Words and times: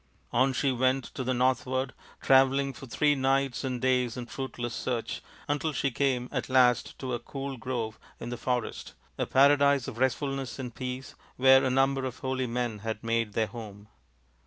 On 0.33 0.51
she 0.51 0.71
went 0.71 1.03
to 1.13 1.23
the 1.23 1.35
northward, 1.35 1.93
travelling 2.23 2.73
for 2.73 2.87
three 2.87 3.13
nights 3.13 3.63
and 3.63 3.79
days 3.79 4.17
in 4.17 4.25
fruitless 4.25 4.73
search, 4.73 5.21
until 5.47 5.73
she 5.73 5.91
came 5.91 6.27
at 6.31 6.49
last 6.49 6.97
to 6.97 7.13
a 7.13 7.19
cool 7.19 7.55
grove 7.55 7.99
in 8.19 8.29
the 8.29 8.35
forest, 8.37 8.95
a 9.19 9.27
paradise 9.27 9.87
of 9.87 9.99
restfulness 9.99 10.57
and 10.57 10.73
peace, 10.73 11.13
where 11.35 11.63
a 11.63 11.69
number 11.69 12.03
of 12.03 12.17
holy 12.17 12.47
men 12.47 12.79
had 12.79 13.03
made 13.03 13.33
their 13.33 13.45
home. 13.45 13.89